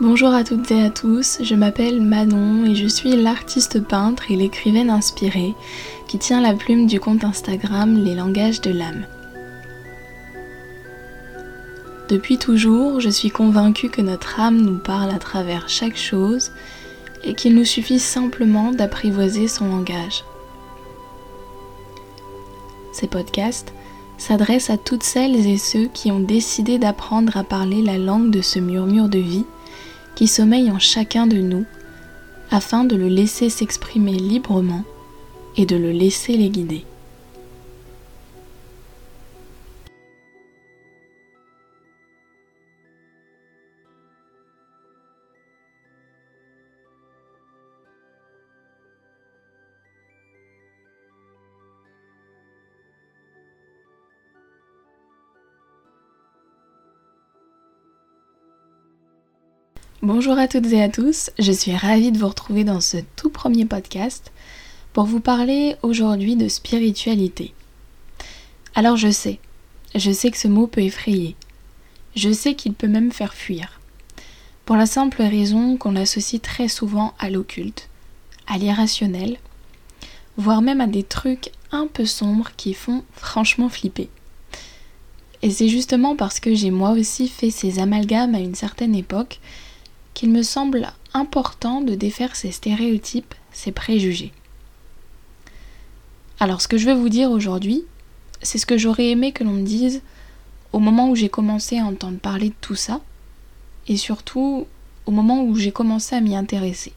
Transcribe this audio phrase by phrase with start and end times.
[0.00, 4.34] Bonjour à toutes et à tous, je m'appelle Manon et je suis l'artiste peintre et
[4.34, 5.54] l'écrivaine inspirée
[6.08, 9.06] qui tient la plume du compte Instagram Les langages de l'âme.
[12.08, 16.50] Depuis toujours, je suis convaincue que notre âme nous parle à travers chaque chose
[17.22, 20.24] et qu'il nous suffit simplement d'apprivoiser son langage.
[22.90, 23.72] Ces podcasts
[24.18, 28.42] s'adressent à toutes celles et ceux qui ont décidé d'apprendre à parler la langue de
[28.42, 29.46] ce murmure de vie
[30.14, 31.64] qui sommeille en chacun de nous,
[32.50, 34.84] afin de le laisser s'exprimer librement
[35.56, 36.84] et de le laisser les guider.
[60.04, 63.30] Bonjour à toutes et à tous, je suis ravie de vous retrouver dans ce tout
[63.30, 64.32] premier podcast
[64.92, 67.54] pour vous parler aujourd'hui de spiritualité.
[68.74, 69.38] Alors je sais,
[69.94, 71.36] je sais que ce mot peut effrayer,
[72.16, 73.80] je sais qu'il peut même faire fuir,
[74.66, 77.88] pour la simple raison qu'on l'associe très souvent à l'occulte,
[78.46, 79.38] à l'irrationnel,
[80.36, 84.10] voire même à des trucs un peu sombres qui font franchement flipper.
[85.40, 89.40] Et c'est justement parce que j'ai moi aussi fait ces amalgames à une certaine époque
[90.14, 94.32] qu'il me semble important de défaire ces stéréotypes, ces préjugés.
[96.40, 97.84] Alors ce que je veux vous dire aujourd'hui,
[98.42, 100.02] c'est ce que j'aurais aimé que l'on me dise
[100.72, 103.00] au moment où j'ai commencé à entendre parler de tout ça,
[103.86, 104.66] et surtout
[105.06, 106.92] au moment où j'ai commencé à m'y intéresser.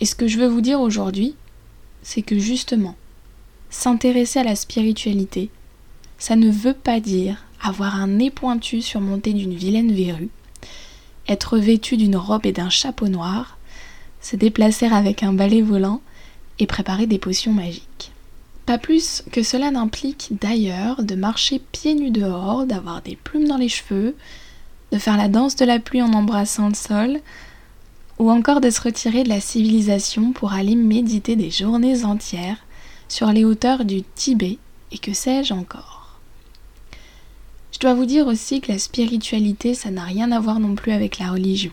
[0.00, 1.34] Et ce que je veux vous dire aujourd'hui,
[2.02, 2.96] c'est que justement,
[3.68, 5.50] s'intéresser à la spiritualité,
[6.18, 10.30] ça ne veut pas dire avoir un nez pointu surmonté d'une vilaine verrue,
[11.28, 13.58] être vêtu d'une robe et d'un chapeau noir,
[14.20, 16.00] se déplacer avec un balai volant
[16.58, 18.12] et préparer des potions magiques.
[18.66, 23.56] Pas plus que cela n'implique d'ailleurs de marcher pieds nus dehors, d'avoir des plumes dans
[23.56, 24.14] les cheveux,
[24.92, 27.20] de faire la danse de la pluie en embrassant le sol,
[28.18, 32.58] ou encore de se retirer de la civilisation pour aller méditer des journées entières
[33.08, 34.58] sur les hauteurs du Tibet
[34.92, 36.01] et que sais-je encore.
[37.72, 40.92] Je dois vous dire aussi que la spiritualité, ça n'a rien à voir non plus
[40.92, 41.72] avec la religion,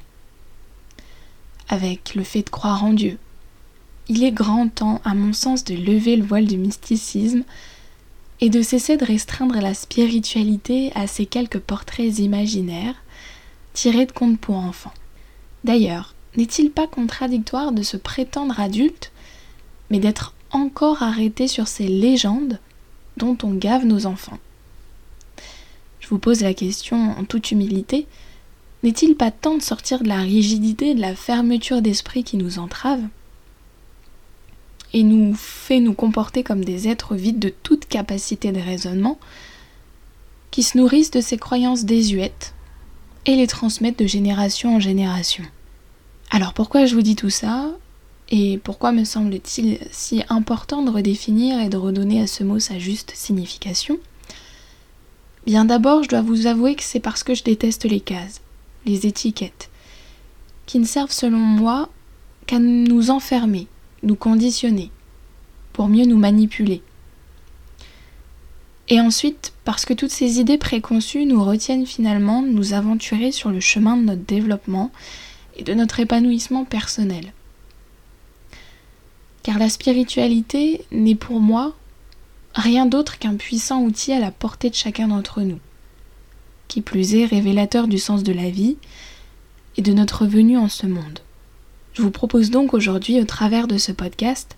[1.68, 3.18] avec le fait de croire en Dieu.
[4.08, 7.44] Il est grand temps, à mon sens, de lever le voile du mysticisme
[8.42, 12.96] et de cesser de restreindre la spiritualité à ces quelques portraits imaginaires
[13.74, 14.94] tirés de contes pour enfants.
[15.64, 19.12] D'ailleurs, n'est-il pas contradictoire de se prétendre adulte,
[19.90, 22.60] mais d'être encore arrêté sur ces légendes
[23.18, 24.40] dont on gave nos enfants?
[26.10, 28.08] Je vous pose la question en toute humilité,
[28.82, 33.02] n'est-il pas temps de sortir de la rigidité, de la fermeture d'esprit qui nous entrave
[34.92, 39.20] et nous fait nous comporter comme des êtres vides de toute capacité de raisonnement,
[40.50, 42.56] qui se nourrissent de ces croyances désuètes
[43.28, 45.44] et les transmettent de génération en génération.
[46.32, 47.70] Alors pourquoi je vous dis tout ça
[48.30, 52.80] et pourquoi me semble-t-il si important de redéfinir et de redonner à ce mot sa
[52.80, 54.00] juste signification?
[55.46, 58.42] Bien d'abord, je dois vous avouer que c'est parce que je déteste les cases,
[58.86, 59.70] les étiquettes,
[60.66, 61.90] qui ne servent selon moi
[62.46, 63.68] qu'à nous enfermer,
[64.04, 64.92] nous conditionner,
[65.74, 66.82] pour mieux nous manipuler.
[68.90, 73.52] Et ensuite, parce que toutes ces idées préconçues nous retiennent finalement de nous aventurer sur
[73.52, 74.92] le chemin de notre développement
[75.56, 77.34] et de notre épanouissement personnel.
[79.44, 81.76] Car la spiritualité n'est pour moi
[82.60, 85.60] rien d'autre qu'un puissant outil à la portée de chacun d'entre nous,
[86.68, 88.78] qui plus est révélateur du sens de la vie
[89.78, 91.20] et de notre venue en ce monde.
[91.94, 94.58] Je vous propose donc aujourd'hui, au travers de ce podcast,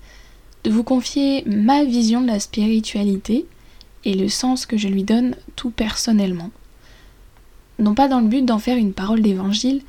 [0.63, 3.45] de vous confier ma vision de la spiritualité
[4.03, 6.51] et le sens que je lui donne tout personnellement.
[7.79, 9.81] Non pas dans le but d'en faire une parole d'évangile,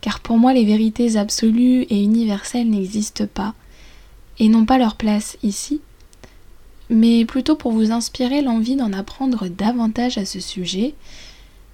[0.00, 3.54] car pour moi les vérités absolues et universelles n'existent pas,
[4.38, 5.80] et n'ont pas leur place ici,
[6.90, 10.94] mais plutôt pour vous inspirer l'envie d'en apprendre davantage à ce sujet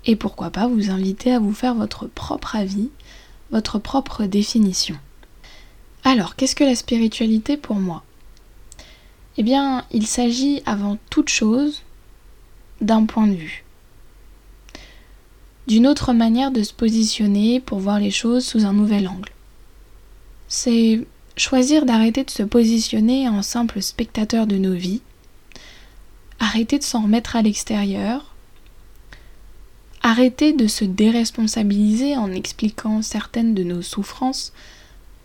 [0.07, 2.91] et pourquoi pas vous inviter à vous faire votre propre avis,
[3.51, 4.97] votre propre définition.
[6.03, 8.03] Alors, qu'est-ce que la spiritualité pour moi?
[9.37, 11.83] Eh bien, il s'agit avant toute chose
[12.81, 13.65] d'un point de vue,
[15.67, 19.33] d'une autre manière de se positionner pour voir les choses sous un nouvel angle.
[20.49, 21.07] C'est
[21.37, 25.03] choisir d'arrêter de se positionner en simple spectateur de nos vies,
[26.39, 28.35] arrêter de s'en remettre à l'extérieur,
[30.07, 34.53] Arrêter de se déresponsabiliser en expliquant certaines de nos souffrances,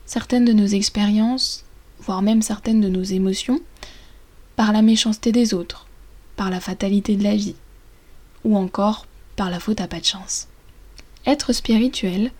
[0.05, 1.65] certaines de nos expériences,
[1.99, 3.59] voire même certaines de nos émotions,
[4.55, 5.85] par la méchanceté des autres,
[6.37, 7.57] par la fatalité de la vie,
[8.45, 10.47] ou encore par la faute à pas de chance.
[11.25, 12.31] Être spirituel,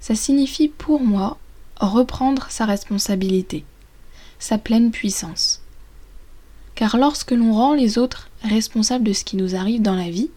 [0.00, 1.38] ça signifie pour moi
[1.86, 3.64] reprendre sa responsabilité,
[4.38, 5.62] sa pleine puissance.
[6.74, 10.30] Car lorsque l'on rend les autres responsables de ce qui nous arrive dans la vie,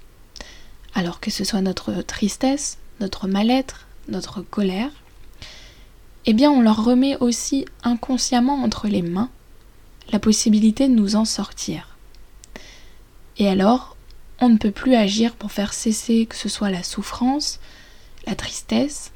[0.93, 4.91] alors que ce soit notre tristesse, notre mal-être, notre colère,
[6.25, 9.29] eh bien on leur remet aussi inconsciemment entre les mains
[10.11, 11.97] la possibilité de nous en sortir.
[13.37, 13.95] Et alors,
[14.39, 17.59] on ne peut plus agir pour faire cesser que ce soit la souffrance,
[18.27, 19.11] la tristesse,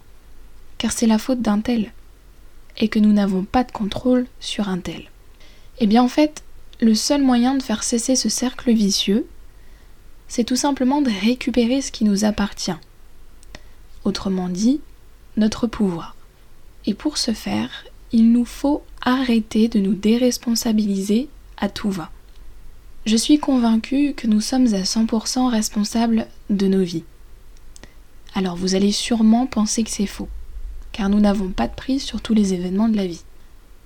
[0.77, 1.91] car c'est la faute d'un tel,
[2.77, 5.09] et que nous n'avons pas de contrôle sur un tel.
[5.79, 6.43] Eh bien en fait,
[6.79, 9.27] le seul moyen de faire cesser ce cercle vicieux,
[10.27, 12.75] c'est tout simplement de récupérer ce qui nous appartient.
[14.03, 14.81] Autrement dit,
[15.37, 16.15] notre pouvoir.
[16.85, 22.11] Et pour ce faire, il nous faut arrêter de nous déresponsabiliser à tout va.
[23.05, 27.03] Je suis convaincue que nous sommes à 100% responsables de nos vies.
[28.35, 30.29] Alors vous allez sûrement penser que c'est faux,
[30.97, 33.21] car nous n'avons pas de prise sur tous les événements de la vie.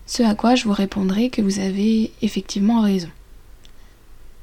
[0.06, 3.10] Ce à quoi je vous répondrai que vous avez effectivement raison.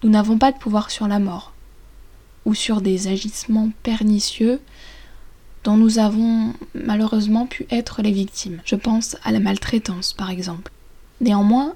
[0.02, 1.54] Nous n'avons pas de pouvoir sur la mort,
[2.44, 4.60] ou sur des agissements pernicieux
[5.64, 8.60] dont nous avons malheureusement pu être les victimes.
[8.66, 10.70] Je pense à la maltraitance par exemple.
[11.22, 11.74] Néanmoins,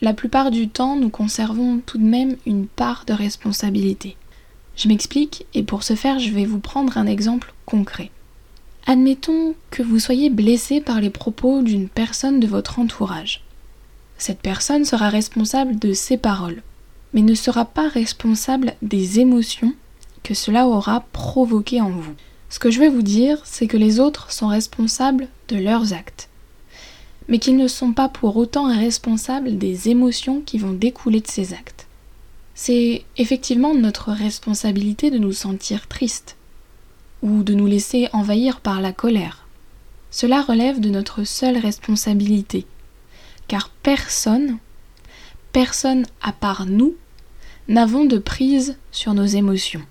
[0.00, 4.16] la plupart du temps, nous conservons tout de même une part de responsabilité.
[4.74, 8.10] Je m'explique et pour ce faire, je vais vous prendre un exemple concret.
[8.90, 13.44] Admettons que vous soyez blessé par les propos d'une personne de votre entourage.
[14.16, 16.62] Cette personne sera responsable de ses paroles,
[17.12, 19.74] mais ne sera pas responsable des émotions
[20.22, 22.14] que cela aura provoquées en vous.
[22.48, 26.30] Ce que je vais vous dire, c'est que les autres sont responsables de leurs actes,
[27.28, 31.52] mais qu'ils ne sont pas pour autant responsables des émotions qui vont découler de ces
[31.52, 31.86] actes.
[32.54, 36.37] C'est effectivement notre responsabilité de nous sentir tristes,
[37.22, 39.46] ou de nous laisser envahir par la colère.
[40.10, 42.66] Cela relève de notre seule responsabilité,
[43.46, 44.58] car personne,
[45.52, 46.94] personne à part nous,
[47.68, 49.82] n'avons de prise sur nos émotions.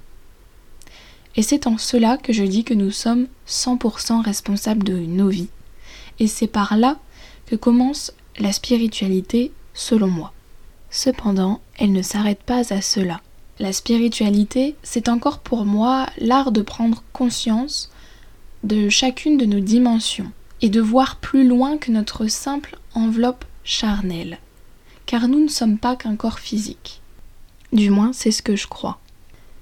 [1.35, 5.49] Et c'est en cela que je dis que nous sommes 100% responsables de nos vies.
[6.19, 6.97] Et c'est par là
[7.45, 10.33] que commence la spiritualité selon moi.
[10.89, 13.21] Cependant, elle ne s'arrête pas à cela.
[13.59, 17.89] La spiritualité, c'est encore pour moi l'art de prendre conscience
[18.63, 20.31] de chacune de nos dimensions
[20.61, 24.39] et de voir plus loin que notre simple enveloppe charnelle.
[25.05, 27.01] Car nous ne sommes pas qu'un corps physique.
[27.73, 28.99] Du moins, c'est ce que je crois.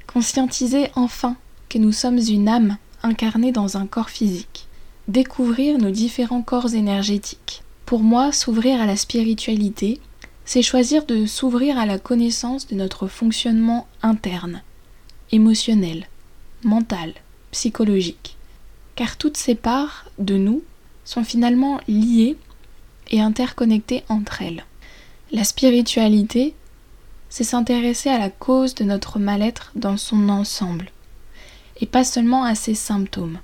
[0.08, 1.36] Conscientiser enfin
[1.70, 4.68] que nous sommes une âme incarnée dans un corps physique.
[5.08, 7.64] Découvrir nos différents corps énergétiques.
[7.86, 10.00] Pour moi, s'ouvrir à la spiritualité,
[10.46, 14.62] c'est choisir de s'ouvrir à la connaissance de notre fonctionnement interne,
[15.32, 16.08] émotionnel,
[16.64, 17.14] mental,
[17.52, 18.38] psychologique.
[18.96, 20.64] Car toutes ces parts de nous
[21.04, 22.38] sont finalement liées
[23.10, 24.64] et interconnectées entre elles.
[25.32, 26.54] La spiritualité,
[27.30, 30.92] c'est s'intéresser à la cause de notre mal-être dans son ensemble
[31.82, 33.40] et pas seulement à ses symptômes.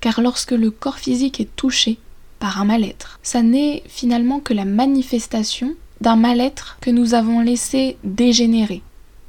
[0.00, 1.98] Car lorsque le corps physique est touché
[2.38, 7.96] par un mal-être, ça n'est finalement que la manifestation d'un mal-être que nous avons laissé
[8.04, 8.82] dégénérer.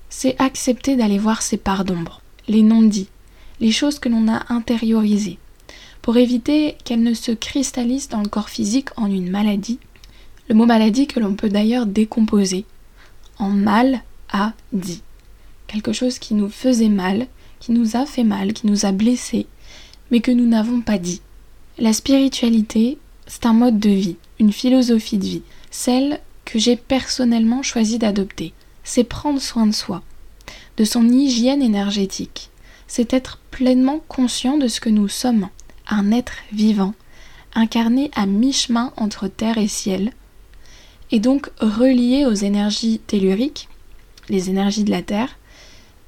[0.10, 3.10] C'est accepter d'aller voir ces parts d'ombre, les non-dits,
[3.60, 5.39] les choses que l'on a intériorisées,
[6.01, 9.80] pour éviter qu'elles ne se cristallisent dans le corps physique en une maladie,
[10.50, 12.65] le mot maladie que l'on peut d'ailleurs décomposer
[13.39, 14.01] en mal
[14.32, 15.01] à dit,
[15.68, 17.27] quelque chose qui nous faisait mal
[17.63, 19.48] qui nous a fait mal, qui nous a blessés,
[20.12, 21.22] mais que nous n'avons pas dit.
[21.77, 27.63] La spiritualité, c'est un mode de vie, une philosophie de vie, celle que j'ai personnellement
[27.63, 28.53] choisi d'adopter.
[28.83, 30.01] C'est prendre soin de soi,
[30.77, 32.50] de son hygiène énergétique.
[32.88, 35.50] C'est être pleinement conscient de ce que nous sommes,
[35.88, 36.93] un être vivant,
[37.55, 40.12] incarné à mi-chemin entre terre et ciel,
[41.12, 43.69] et donc relié aux énergies telluriques,
[44.29, 45.38] les énergies de la terre,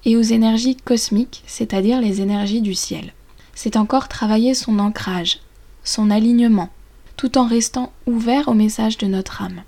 [0.03, 3.13] et aux énergies cosmiques, c'est-à-dire les énergies du ciel.
[3.53, 5.39] C'est encore travailler son ancrage,
[5.83, 6.69] son alignement,
[7.17, 9.63] tout en restant ouvert au message de notre âme.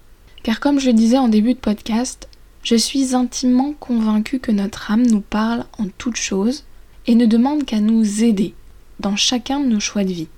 [0.47, 2.29] Car comme je disais en début de podcast,
[2.63, 6.63] je suis intimement convaincue que notre âme nous parle en toutes choses
[7.05, 8.53] et ne demande qu'à nous aider
[9.01, 10.29] dans chacun de nos choix de vie.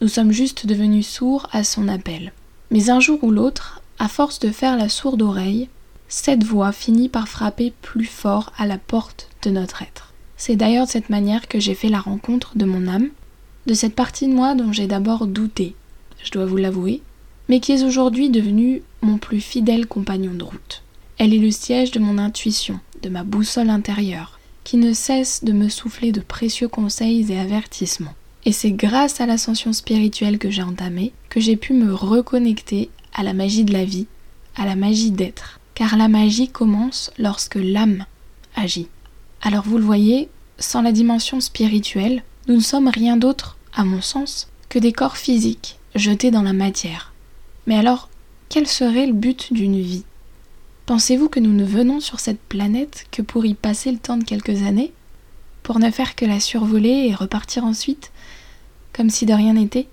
[0.00, 2.32] Nous sommes juste devenus sourds à son appel.
[2.70, 5.68] Mais un jour ou l'autre, à force de faire la sourde oreille,
[6.06, 10.12] cette voix finit par frapper plus fort à la porte de notre être.
[10.36, 13.08] C'est d'ailleurs de cette manière que j'ai fait la rencontre de mon âme,
[13.66, 15.74] de cette partie de moi dont j'ai d'abord douté,
[16.22, 17.02] je dois vous l'avouer,
[17.48, 20.82] mais qui est aujourd'hui devenue mon plus fidèle compagnon de route.
[21.18, 25.52] Elle est le siège de mon intuition, de ma boussole intérieure, qui ne cesse de
[25.52, 28.14] me souffler de précieux conseils et avertissements.
[28.44, 33.22] Et c'est grâce à l'ascension spirituelle que j'ai entamée que j'ai pu me reconnecter à
[33.22, 34.06] la magie de la vie,
[34.56, 35.60] à la magie d'être.
[35.74, 38.04] Car la magie commence lorsque l'âme
[38.56, 38.88] agit.
[39.40, 40.28] Alors vous le voyez,
[40.58, 45.16] sans la dimension spirituelle, nous ne sommes rien d'autre, à mon sens, que des corps
[45.16, 47.12] physiques jetés dans la matière.
[47.66, 48.08] Mais alors,
[48.52, 50.04] quel serait le but d'une vie?
[50.84, 54.24] Pensez-vous que nous ne venons sur cette planète que pour y passer le temps de
[54.24, 54.92] quelques années?
[55.62, 58.12] Pour ne faire que la survoler et repartir ensuite
[58.92, 59.88] Comme si de rien n'était?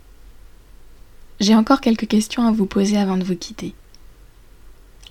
[1.40, 3.74] J'ai encore quelques questions à vous poser avant de vous quitter.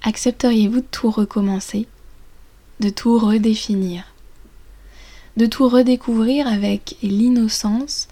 [0.02, 1.86] Accepteriez-vous de tout recommencer?
[2.80, 4.12] De tout redéfinir?
[5.38, 8.08] De tout redécouvrir avec l'innocence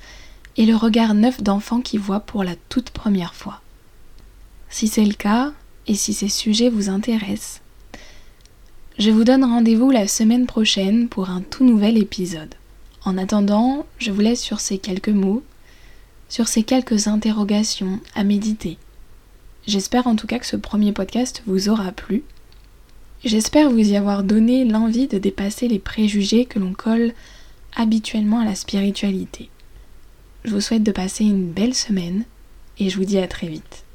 [0.57, 3.61] et le regard neuf d'enfant qui voit pour la toute première fois?
[4.68, 5.52] Si c'est le cas,
[5.87, 7.61] et si ces sujets vous intéressent,
[8.99, 12.54] je vous donne rendez-vous la semaine prochaine pour un tout nouvel épisode.
[13.04, 15.42] En attendant, je vous laisse sur ces quelques mots,
[16.28, 18.78] sur ces quelques interrogations à méditer.
[19.66, 22.25] J'espère en tout cas que ce premier podcast vous aura plu.
[23.25, 27.12] J'espère vous y avoir donné l'envie de dépasser les préjugés que l'on colle
[27.76, 29.50] habituellement à la spiritualité.
[30.44, 32.25] Je vous souhaite de passer une belle semaine
[32.78, 33.86] et je vous dis à très vite.